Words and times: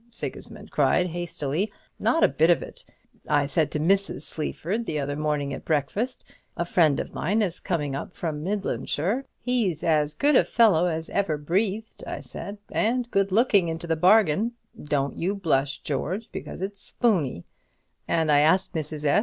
Sigismund 0.09 0.71
cried, 0.71 1.09
hastily; 1.09 1.71
"not 1.99 2.23
a 2.23 2.27
bit 2.27 2.49
of 2.49 2.63
it. 2.63 2.85
I 3.29 3.45
said 3.45 3.69
to 3.69 3.79
Mrs. 3.79 4.23
Sleaford 4.23 4.87
the 4.87 4.97
other 4.99 5.15
morning 5.15 5.53
at 5.53 5.63
breakfast, 5.63 6.23
'A 6.57 6.65
friend 6.65 6.99
of 6.99 7.13
mine 7.13 7.43
is 7.43 7.59
coming 7.59 7.93
up 7.93 8.15
from 8.15 8.43
Midlandshire; 8.43 9.25
he's 9.39 9.83
as 9.83 10.15
good 10.15 10.35
a 10.35 10.43
fellow 10.43 10.87
as 10.87 11.11
ever 11.11 11.37
breathed,' 11.37 12.03
I 12.07 12.21
said, 12.21 12.57
'and 12.71 13.11
good 13.11 13.31
looking 13.31 13.67
into 13.67 13.85
the 13.85 13.95
bargain,' 13.95 14.53
don't 14.83 15.17
you 15.17 15.35
blush, 15.35 15.81
George, 15.83 16.29
because 16.31 16.61
it's 16.61 16.81
spooney, 16.81 17.43
and 18.07 18.31
I 18.31 18.39
asked 18.39 18.73
Mrs. 18.73 19.05
S. 19.05 19.19